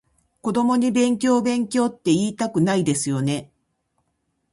[0.41, 3.51] 子供に勉強勉強っていいたくないですよね？